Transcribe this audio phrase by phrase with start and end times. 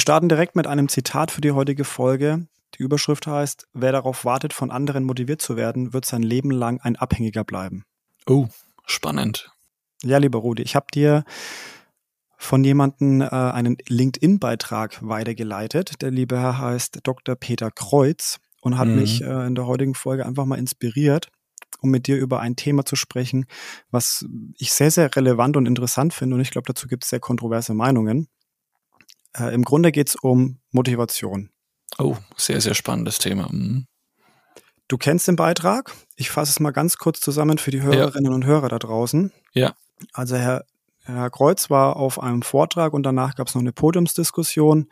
[0.00, 2.46] Wir starten direkt mit einem Zitat für die heutige Folge.
[2.78, 6.80] Die Überschrift heißt, wer darauf wartet, von anderen motiviert zu werden, wird sein Leben lang
[6.80, 7.84] ein Abhängiger bleiben.
[8.26, 8.46] Oh,
[8.86, 9.50] spannend.
[10.02, 11.24] Ja, lieber Rudi, ich habe dir
[12.38, 16.00] von jemandem äh, einen LinkedIn-Beitrag weitergeleitet.
[16.00, 17.36] Der liebe Herr heißt Dr.
[17.36, 18.96] Peter Kreuz und hat mhm.
[18.96, 21.28] mich äh, in der heutigen Folge einfach mal inspiriert,
[21.82, 23.44] um mit dir über ein Thema zu sprechen,
[23.90, 24.24] was
[24.56, 26.36] ich sehr, sehr relevant und interessant finde.
[26.36, 28.28] Und ich glaube, dazu gibt es sehr kontroverse Meinungen.
[29.36, 31.50] Äh, Im Grunde geht es um Motivation.
[31.98, 33.48] Oh, sehr, sehr spannendes Thema.
[33.50, 33.86] Mhm.
[34.88, 35.92] Du kennst den Beitrag.
[36.16, 38.34] Ich fasse es mal ganz kurz zusammen für die Hörerinnen ja.
[38.34, 39.32] und Hörer da draußen.
[39.52, 39.74] Ja.
[40.12, 40.64] Also Herr,
[41.04, 44.90] Herr Kreuz war auf einem Vortrag und danach gab es noch eine Podiumsdiskussion.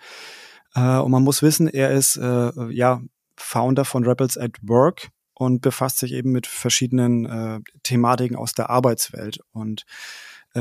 [0.75, 3.01] Äh, und man muss wissen, er ist äh, ja
[3.37, 8.71] Founder von Rebels at Work und befasst sich eben mit verschiedenen äh, Thematiken aus der
[8.71, 9.41] Arbeitswelt.
[9.53, 9.85] Und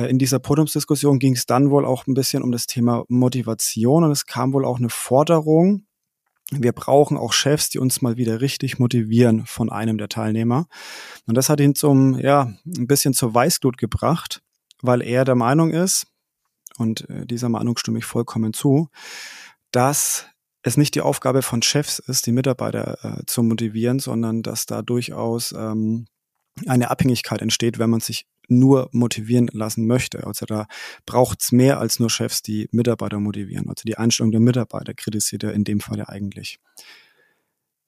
[0.06, 4.12] in dieser Podiumsdiskussion ging es dann wohl auch ein bisschen um das Thema Motivation und
[4.12, 5.86] es kam wohl auch eine Forderung.
[6.52, 10.68] Wir brauchen auch Chefs, die uns mal wieder richtig motivieren von einem der Teilnehmer.
[11.26, 14.42] Und das hat ihn zum, ja, ein bisschen zur Weißglut gebracht,
[14.82, 16.08] weil er der Meinung ist,
[16.78, 18.90] und äh, dieser Meinung stimme ich vollkommen zu,
[19.72, 20.26] dass
[20.64, 24.82] es nicht die Aufgabe von Chefs ist, die Mitarbeiter äh, zu motivieren, sondern dass da
[24.82, 26.08] durchaus ähm,
[26.66, 30.26] eine Abhängigkeit entsteht, wenn man sich nur motivieren lassen möchte.
[30.26, 30.68] Also da
[31.06, 33.70] braucht es mehr als nur Chefs, die Mitarbeiter motivieren.
[33.70, 36.60] Also die Einstellung der Mitarbeiter kritisiert er in dem Fall ja eigentlich.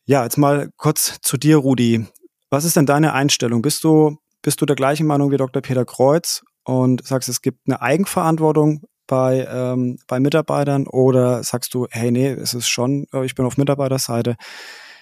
[0.06, 2.06] Ja, jetzt mal kurz zu dir, Rudi.
[2.50, 3.62] Was ist denn deine Einstellung?
[3.62, 5.62] Bist du, bist du der gleichen Meinung wie Dr.
[5.62, 11.88] Peter Kreuz und sagst, es gibt eine Eigenverantwortung bei, ähm, bei Mitarbeitern oder sagst du,
[11.90, 14.36] hey, nee, es ist schon, äh, ich bin auf Mitarbeiterseite.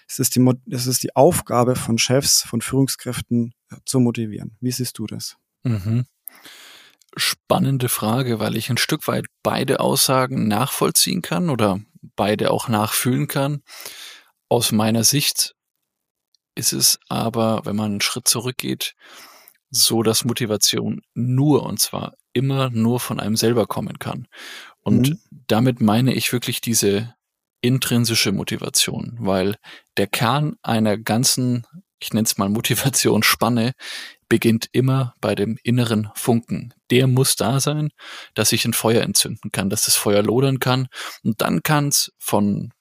[0.08, 4.56] Es ist, die, es ist die Aufgabe von Chefs, von Führungskräften äh, zu motivieren.
[4.62, 5.38] Wie siehst du das?
[5.64, 6.06] Mhm.
[7.16, 11.80] Spannende Frage, weil ich ein Stück weit beide Aussagen nachvollziehen kann oder
[12.16, 13.64] beide auch nachfühlen kann.
[14.50, 15.56] Aus meiner Sicht
[16.56, 18.94] ist es aber, wenn man einen Schritt zurückgeht,
[19.70, 24.28] so, dass Motivation nur, und zwar immer nur von einem selber kommen kann.
[24.80, 25.20] Und mhm.
[25.48, 27.16] damit meine ich wirklich diese
[27.62, 29.56] intrinsische Motivation, weil
[29.98, 31.66] der Kern einer ganzen,
[32.00, 33.74] ich nenne es mal Motivationsspanne,
[34.30, 36.74] beginnt immer bei dem inneren Funken.
[36.92, 37.90] Der muss da sein,
[38.34, 40.88] dass ich ein Feuer entzünden kann, dass das Feuer lodern kann.
[41.24, 42.74] Und dann kann es von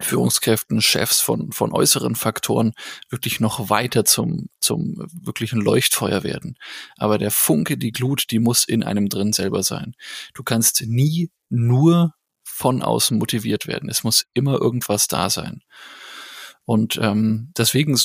[0.00, 2.72] Führungskräften, Chefs, von, von äußeren Faktoren
[3.08, 6.56] wirklich noch weiter zum, zum wirklichen Leuchtfeuer werden.
[6.96, 9.94] Aber der Funke, die Glut, die muss in einem drin selber sein.
[10.34, 13.88] Du kannst nie nur von außen motiviert werden.
[13.88, 15.62] Es muss immer irgendwas da sein.
[16.64, 17.96] Und ähm, deswegen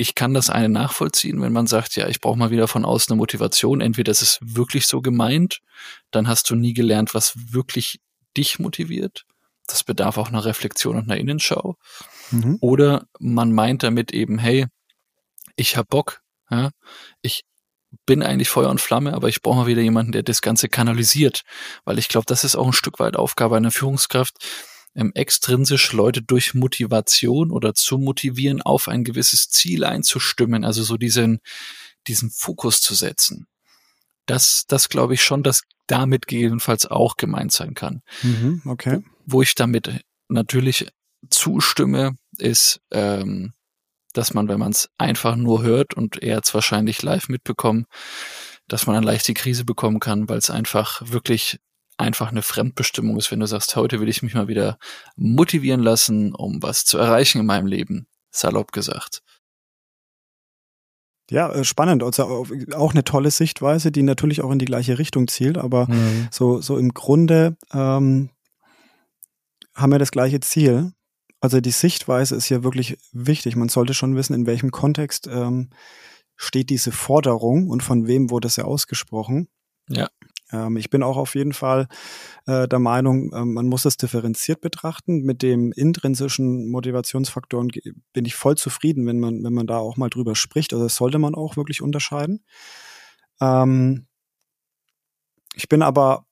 [0.00, 3.12] ich kann das eine nachvollziehen, wenn man sagt, ja, ich brauche mal wieder von außen
[3.12, 3.82] eine Motivation.
[3.82, 5.60] Entweder ist wirklich so gemeint,
[6.10, 8.00] dann hast du nie gelernt, was wirklich
[8.34, 9.26] dich motiviert.
[9.66, 11.76] Das bedarf auch einer Reflexion und einer Innenschau.
[12.30, 12.56] Mhm.
[12.62, 14.68] Oder man meint damit eben, hey,
[15.54, 16.70] ich hab Bock, ja,
[17.20, 17.44] ich
[18.06, 21.42] bin eigentlich Feuer und Flamme, aber ich brauche mal wieder jemanden, der das Ganze kanalisiert,
[21.84, 24.34] weil ich glaube, das ist auch ein Stück weit Aufgabe einer Führungskraft,
[24.94, 30.96] ähm, extrinsisch Leute durch Motivation oder zu motivieren, auf ein gewisses Ziel einzustimmen, also so
[30.96, 31.40] diesen,
[32.06, 33.46] diesen Fokus zu setzen.
[34.26, 38.02] Das, das glaube ich schon, dass damit gegebenenfalls auch gemeint sein kann.
[38.22, 39.02] Mhm, okay.
[39.26, 39.90] Wo, ich damit
[40.28, 40.88] natürlich
[41.30, 43.52] zustimme, ist, ähm,
[44.12, 47.86] dass man, wenn man es einfach nur hört und er hat wahrscheinlich live mitbekommen,
[48.68, 51.58] dass man dann leicht die Krise bekommen kann, weil es einfach wirklich
[52.00, 54.78] einfach eine Fremdbestimmung ist, wenn du sagst, heute will ich mich mal wieder
[55.16, 59.22] motivieren lassen, um was zu erreichen in meinem Leben, salopp gesagt.
[61.30, 62.02] Ja, äh, spannend.
[62.02, 62.44] Also
[62.74, 66.28] auch eine tolle Sichtweise, die natürlich auch in die gleiche Richtung zielt, aber mhm.
[66.30, 68.30] so, so im Grunde ähm,
[69.74, 70.92] haben wir das gleiche Ziel.
[71.40, 73.56] Also die Sichtweise ist ja wirklich wichtig.
[73.56, 75.70] Man sollte schon wissen, in welchem Kontext ähm,
[76.36, 79.48] steht diese Forderung und von wem wurde sie ausgesprochen.
[79.88, 80.08] Ja.
[80.52, 81.88] Ähm, ich bin auch auf jeden Fall
[82.46, 85.22] äh, der Meinung, äh, man muss es differenziert betrachten.
[85.22, 87.68] Mit dem intrinsischen Motivationsfaktoren
[88.12, 90.72] bin ich voll zufrieden, wenn man, wenn man da auch mal drüber spricht.
[90.72, 92.44] Also das sollte man auch wirklich unterscheiden.
[93.40, 94.06] Ähm,
[95.54, 96.26] ich bin aber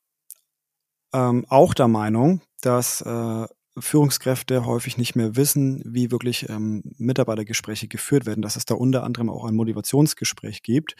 [1.13, 3.47] ähm, auch der Meinung, dass äh,
[3.81, 9.05] Führungskräfte häufig nicht mehr wissen, wie wirklich ähm, Mitarbeitergespräche geführt werden, dass es da unter
[9.05, 10.97] anderem auch ein Motivationsgespräch gibt.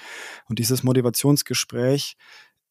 [0.49, 2.17] Und dieses Motivationsgespräch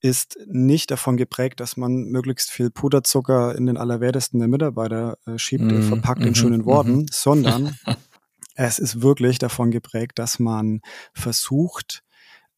[0.02, 5.38] ist nicht davon geprägt, dass man möglichst viel Puderzucker in den Allerwertesten der Mitarbeiter äh,
[5.38, 7.06] schiebt, mm, verpackt in mm, schönen Worten, mm.
[7.12, 7.78] sondern
[8.56, 10.82] es ist wirklich davon geprägt, dass man
[11.14, 12.04] versucht,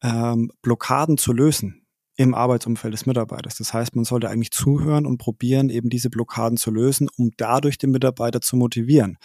[0.02, 3.56] ähm, Blockaden zu lösen im Arbeitsumfeld des Mitarbeiters.
[3.56, 7.78] Das heißt, man sollte eigentlich zuhören und probieren, eben diese Blockaden zu lösen, um dadurch
[7.78, 9.16] den Mitarbeiter zu motivieren.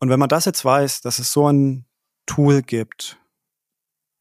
[0.00, 1.84] Und wenn man das jetzt weiß, dass es so ein
[2.24, 3.18] Tool gibt,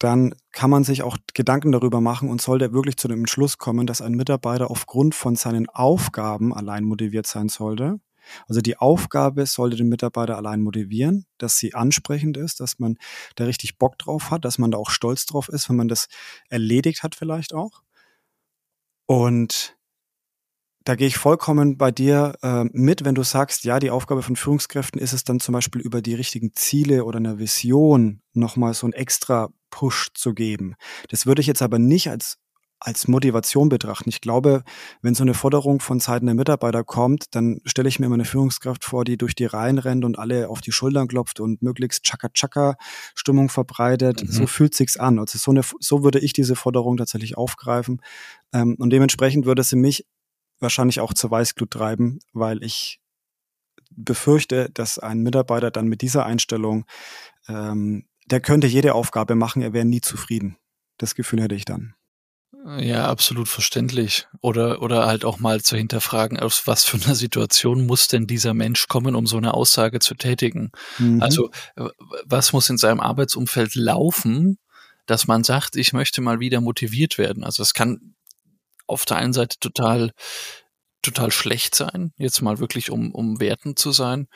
[0.04, 3.88] dann kann man sich auch Gedanken darüber machen und sollte wirklich zu dem Entschluss kommen,
[3.88, 8.02] dass ein Mitarbeiter aufgrund von seinen Aufgaben allein motiviert sein sollte.
[8.46, 12.98] Also die Aufgabe sollte den Mitarbeiter allein motivieren, dass sie ansprechend ist, dass man
[13.36, 16.08] da richtig Bock drauf hat, dass man da auch stolz drauf ist, wenn man das
[16.50, 17.82] erledigt hat vielleicht auch.
[19.06, 19.78] Und
[20.84, 24.36] da gehe ich vollkommen bei dir äh, mit, wenn du sagst, ja, die Aufgabe von
[24.36, 28.88] Führungskräften ist es dann zum Beispiel über die richtigen Ziele oder eine Vision nochmal so
[28.88, 30.76] ein extra Push zu geben.
[31.10, 32.38] Das würde ich jetzt aber nicht als
[32.84, 34.10] als Motivation betrachten.
[34.10, 34.64] Ich glaube,
[35.02, 38.26] wenn so eine Forderung von Seiten der Mitarbeiter kommt, dann stelle ich mir immer eine
[38.26, 42.04] Führungskraft vor, die durch die Reihen rennt und alle auf die Schultern klopft und möglichst
[42.04, 44.24] Chaka-Chaka-Stimmung verbreitet.
[44.24, 44.32] Mhm.
[44.32, 45.18] So fühlt sich's an.
[45.18, 48.02] Also so, eine, so würde ich diese Forderung tatsächlich aufgreifen.
[48.52, 50.06] Ähm, und dementsprechend würde sie mich
[50.64, 53.00] wahrscheinlich auch zur Weißglut treiben, weil ich
[53.92, 56.86] befürchte, dass ein Mitarbeiter dann mit dieser Einstellung,
[57.48, 60.58] ähm, der könnte jede Aufgabe machen, er wäre nie zufrieden.
[60.98, 61.94] Das Gefühl hätte ich dann.
[62.78, 64.28] Ja, absolut verständlich.
[64.42, 68.54] Oder, oder halt auch mal zu hinterfragen, aus was für einer Situation muss denn dieser
[68.54, 70.72] Mensch kommen, um so eine Aussage zu tätigen?
[70.98, 71.22] Mhm.
[71.22, 71.52] Also,
[72.24, 74.60] was muss in seinem Arbeitsumfeld laufen,
[75.06, 77.44] dass man sagt, ich möchte mal wieder motiviert werden?
[77.44, 78.13] Also, es kann
[78.88, 80.12] auf der einen Seite total,
[81.02, 84.28] total schlecht sein, jetzt mal wirklich um, um wertend zu sein.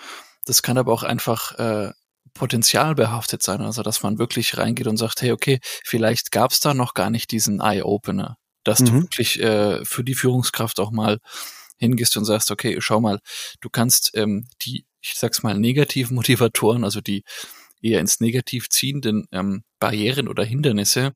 [0.46, 1.92] Das kann aber auch einfach äh,
[2.34, 6.74] potenzialbehaftet sein, also dass man wirklich reingeht und sagt, hey, okay, vielleicht gab es da
[6.74, 8.86] noch gar nicht diesen Eye-Opener, dass mhm.
[8.86, 11.20] du wirklich äh, für die Führungskraft auch mal
[11.78, 13.20] hingehst und sagst, okay, schau mal,
[13.62, 17.24] du kannst ähm, die, ich sag's mal, negativen Motivatoren, also die
[17.82, 21.14] eher ins Negativ ziehenden ähm, Barrieren oder Hindernisse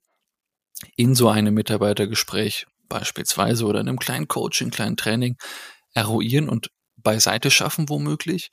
[0.95, 5.38] in so einem Mitarbeitergespräch beispielsweise oder in einem kleinen Coaching, kleinen Training
[5.93, 8.51] eruieren und beiseite schaffen womöglich.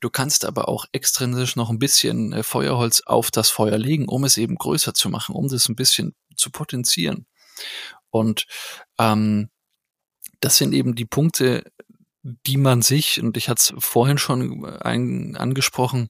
[0.00, 4.24] Du kannst aber auch extrinsisch noch ein bisschen äh, Feuerholz auf das Feuer legen, um
[4.24, 7.26] es eben größer zu machen, um das ein bisschen zu potenzieren.
[8.10, 8.46] Und
[8.98, 9.50] ähm,
[10.40, 11.64] das sind eben die Punkte,
[12.22, 16.08] die man sich, und ich hatte es vorhin schon äh, ein, angesprochen,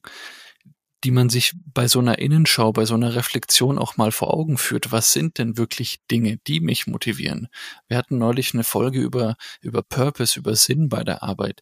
[1.03, 4.57] die man sich bei so einer Innenschau, bei so einer Reflexion auch mal vor Augen
[4.57, 4.91] führt.
[4.91, 7.47] Was sind denn wirklich Dinge, die mich motivieren?
[7.87, 11.61] Wir hatten neulich eine Folge über, über Purpose, über Sinn bei der Arbeit.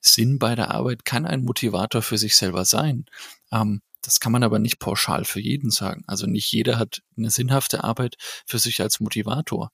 [0.00, 3.06] Sinn bei der Arbeit kann ein Motivator für sich selber sein.
[3.50, 6.04] Ähm, das kann man aber nicht pauschal für jeden sagen.
[6.06, 8.16] Also nicht jeder hat eine sinnhafte Arbeit
[8.46, 9.72] für sich als Motivator.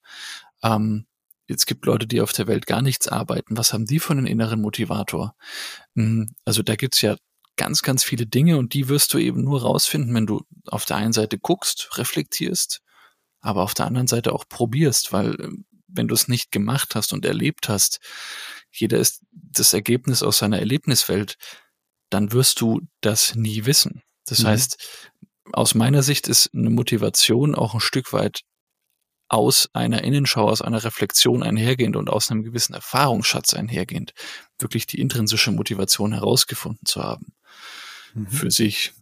[0.63, 1.05] Ähm,
[1.45, 3.57] Jetzt gibt Leute, die auf der Welt gar nichts arbeiten.
[3.57, 5.35] Was haben die für einen inneren Motivator?
[5.95, 7.17] Hm, also da gibt's ja
[7.55, 10.97] ganz, ganz viele Dinge und die wirst du eben nur rausfinden, wenn du auf der
[10.97, 12.81] einen Seite guckst, reflektierst,
[13.41, 17.13] aber auf der anderen Seite auch probierst, weil ähm, wenn du es nicht gemacht hast
[17.13, 17.99] und erlebt hast,
[18.71, 21.35] jeder ist das Ergebnis aus seiner Erlebniswelt,
[22.09, 24.01] dann wirst du das nie wissen.
[24.25, 24.47] Das mhm.
[24.47, 24.77] heißt,
[25.51, 28.41] aus meiner Sicht ist eine Motivation auch ein Stück weit
[29.27, 34.13] aus einer Innenschau, aus einer Reflexion einhergehend und aus einem gewissen Erfahrungsschatz einhergehend,
[34.57, 37.33] wirklich die intrinsische Motivation herausgefunden zu haben
[38.13, 38.27] mhm.
[38.27, 38.93] für sich.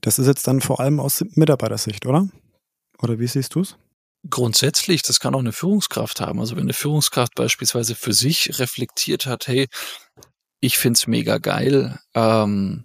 [0.00, 2.28] Das ist jetzt dann vor allem aus Mitarbeitersicht, oder?
[2.98, 3.76] Oder wie siehst du es?
[4.28, 6.40] Grundsätzlich, das kann auch eine Führungskraft haben.
[6.40, 9.68] Also wenn eine Führungskraft beispielsweise für sich reflektiert hat, hey,
[10.60, 12.84] ich find's mega geil, ähm,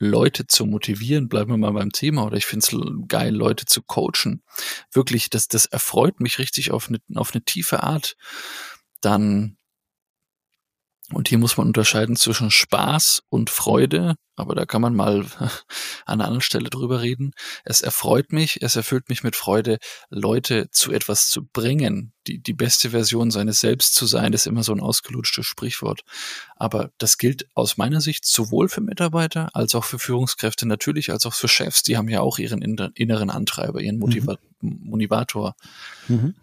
[0.00, 3.82] Leute zu motivieren, bleiben wir mal beim Thema, oder ich finde es geil, Leute zu
[3.82, 4.42] coachen.
[4.90, 8.16] Wirklich, das, das erfreut mich richtig auf eine, auf eine tiefe Art.
[9.00, 9.56] Dann
[11.14, 15.50] und hier muss man unterscheiden zwischen Spaß und Freude, aber da kann man mal an
[16.06, 17.32] einer anderen Stelle drüber reden.
[17.64, 19.78] Es erfreut mich, es erfüllt mich mit Freude,
[20.10, 22.12] Leute zu etwas zu bringen.
[22.26, 26.02] Die, die beste Version seines Selbst zu sein, ist immer so ein ausgelutschtes Sprichwort.
[26.56, 31.26] Aber das gilt aus meiner Sicht sowohl für Mitarbeiter als auch für Führungskräfte, natürlich als
[31.26, 31.82] auch für Chefs.
[31.82, 34.80] Die haben ja auch ihren inneren Antreiber, ihren Motiva mhm.
[34.84, 35.54] Motivator.
[36.08, 36.34] Mhm.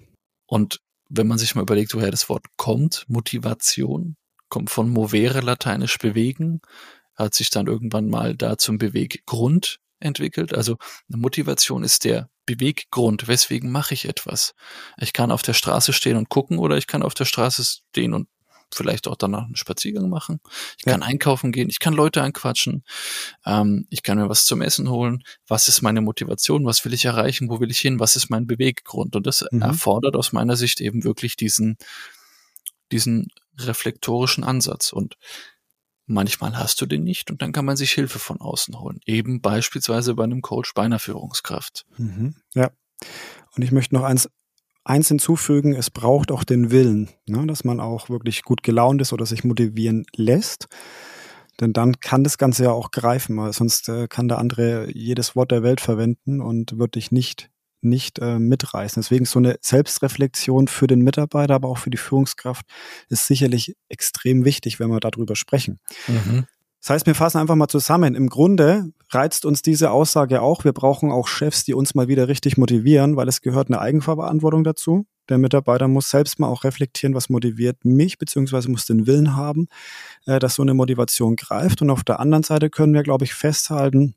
[0.46, 4.16] Und wenn man sich mal überlegt, woher das Wort kommt, Motivation,
[4.50, 6.62] kommt von movere, lateinisch bewegen,
[7.16, 10.54] hat sich dann irgendwann mal da zum Beweggrund entwickelt.
[10.54, 10.78] Also
[11.10, 13.28] eine Motivation ist der Beweggrund.
[13.28, 14.54] Weswegen mache ich etwas?
[14.98, 18.14] Ich kann auf der Straße stehen und gucken oder ich kann auf der Straße stehen
[18.14, 18.28] und
[18.74, 20.40] vielleicht auch danach einen Spaziergang machen.
[20.78, 22.84] Ich kann einkaufen gehen, ich kann Leute anquatschen,
[23.46, 25.24] ähm, ich kann mir was zum Essen holen.
[25.48, 26.66] Was ist meine Motivation?
[26.66, 27.50] Was will ich erreichen?
[27.50, 28.00] Wo will ich hin?
[28.00, 29.16] Was ist mein Beweggrund?
[29.16, 29.62] Und das mhm.
[29.62, 31.78] erfordert aus meiner Sicht eben wirklich diesen,
[32.92, 33.28] diesen
[33.66, 34.92] reflektorischen Ansatz.
[34.92, 35.18] Und
[36.06, 39.00] manchmal hast du den nicht und dann kann man sich Hilfe von außen holen.
[39.06, 41.86] Eben beispielsweise bei einem Coach, bei einer Führungskraft.
[41.98, 42.72] Mhm, ja.
[43.56, 44.30] Und ich möchte noch eins,
[44.84, 49.14] eins hinzufügen, es braucht auch den Willen, ne, dass man auch wirklich gut gelaunt ist
[49.14, 50.68] oder sich motivieren lässt.
[51.60, 55.36] Denn dann kann das Ganze ja auch greifen, weil sonst äh, kann der andere jedes
[55.36, 57.50] Wort der Welt verwenden und wird dich nicht,
[57.82, 59.02] nicht äh, mitreißen.
[59.02, 62.66] Deswegen so eine Selbstreflexion für den Mitarbeiter, aber auch für die Führungskraft
[63.10, 65.80] ist sicherlich extrem wichtig, wenn wir darüber sprechen.
[66.08, 66.46] Mhm.
[66.82, 68.16] Das heißt, wir fassen einfach mal zusammen.
[68.16, 70.64] Im Grunde reizt uns diese Aussage auch.
[70.64, 74.64] Wir brauchen auch Chefs, die uns mal wieder richtig motivieren, weil es gehört eine Eigenverantwortung
[74.64, 75.06] dazu.
[75.28, 79.68] Der Mitarbeiter muss selbst mal auch reflektieren, was motiviert mich, beziehungsweise muss den Willen haben,
[80.26, 81.82] äh, dass so eine Motivation greift.
[81.82, 84.16] Und auf der anderen Seite können wir, glaube ich, festhalten,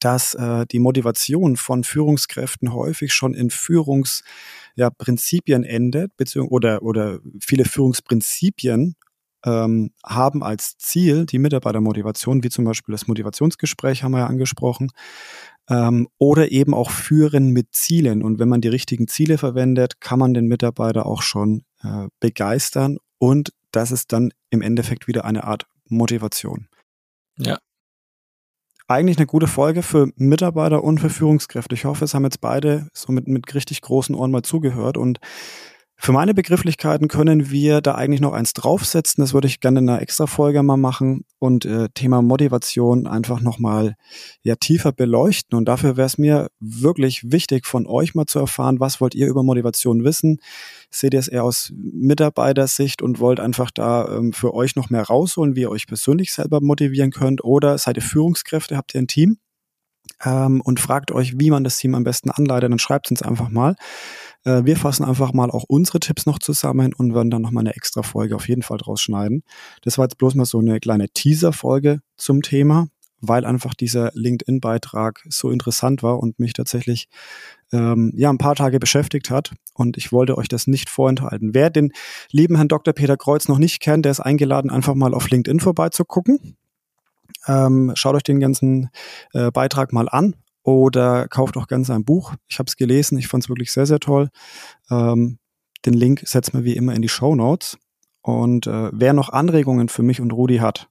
[0.00, 7.20] dass äh, die Motivation von Führungskräften häufig schon in Führungsprinzipien ja, endet, beziehungsweise oder, oder
[7.40, 8.96] viele Führungsprinzipien
[9.44, 14.90] ähm, haben als Ziel die Mitarbeitermotivation, wie zum Beispiel das Motivationsgespräch haben wir ja angesprochen,
[15.68, 18.22] ähm, oder eben auch Führen mit Zielen.
[18.22, 22.98] Und wenn man die richtigen Ziele verwendet, kann man den Mitarbeiter auch schon äh, begeistern
[23.18, 26.68] und das ist dann im Endeffekt wieder eine Art Motivation.
[27.38, 27.58] Ja.
[28.90, 31.76] Eigentlich eine gute Folge für Mitarbeiter und für Führungskräfte.
[31.76, 35.20] Ich hoffe, es haben jetzt beide so mit, mit richtig großen Ohren mal zugehört und
[36.02, 39.20] für meine Begrifflichkeiten können wir da eigentlich noch eins draufsetzen.
[39.20, 43.42] Das würde ich gerne in einer extra Folge mal machen und äh, Thema Motivation einfach
[43.42, 43.96] nochmal
[44.42, 45.58] ja, tiefer beleuchten.
[45.58, 49.28] Und dafür wäre es mir wirklich wichtig, von euch mal zu erfahren, was wollt ihr
[49.28, 50.38] über Motivation wissen?
[50.90, 55.02] Seht ihr es eher aus Mitarbeitersicht und wollt einfach da ähm, für euch noch mehr
[55.02, 57.44] rausholen, wie ihr euch persönlich selber motivieren könnt?
[57.44, 59.36] Oder seid ihr Führungskräfte, habt ihr ein Team?
[60.24, 63.22] Ähm, und fragt euch, wie man das Team am besten anleitet, dann schreibt es uns
[63.22, 63.76] einfach mal.
[64.44, 67.74] Äh, wir fassen einfach mal auch unsere Tipps noch zusammen und werden dann nochmal eine
[67.74, 69.42] extra Folge auf jeden Fall draus schneiden.
[69.82, 72.88] Das war jetzt bloß mal so eine kleine Teaser-Folge zum Thema,
[73.20, 77.08] weil einfach dieser LinkedIn-Beitrag so interessant war und mich tatsächlich
[77.72, 81.54] ähm, ja ein paar Tage beschäftigt hat und ich wollte euch das nicht vorenthalten.
[81.54, 81.92] Wer den
[82.30, 82.94] lieben Herrn Dr.
[82.94, 86.56] Peter Kreuz noch nicht kennt, der ist eingeladen, einfach mal auf LinkedIn vorbeizugucken.
[87.46, 88.90] Ähm, schaut euch den ganzen
[89.32, 92.34] äh, Beitrag mal an oder kauft auch ganz ein Buch.
[92.48, 94.28] Ich habe es gelesen, ich fand es wirklich sehr, sehr toll.
[94.90, 95.38] Ähm,
[95.86, 97.78] den Link setzen wir wie immer in die Show Notes.
[98.22, 100.88] Und äh, wer noch Anregungen für mich und Rudi hat,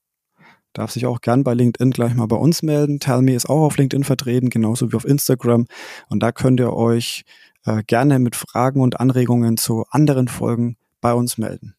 [0.73, 2.99] darf sich auch gern bei LinkedIn gleich mal bei uns melden.
[2.99, 5.67] Tellme ist auch auf LinkedIn vertreten, genauso wie auf Instagram.
[6.09, 7.23] Und da könnt ihr euch
[7.65, 11.75] äh, gerne mit Fragen und Anregungen zu anderen Folgen bei uns melden.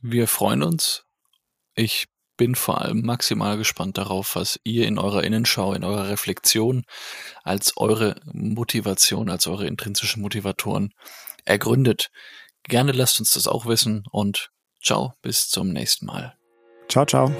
[0.00, 1.04] Wir freuen uns.
[1.74, 2.08] Ich
[2.42, 6.82] bin vor allem maximal gespannt darauf, was ihr in eurer Innenschau, in eurer Reflexion
[7.44, 10.92] als eure Motivation, als eure intrinsischen Motivatoren
[11.44, 12.10] ergründet.
[12.64, 14.50] Gerne lasst uns das auch wissen und
[14.82, 16.36] ciao, bis zum nächsten Mal.
[16.88, 17.32] Ciao, ciao.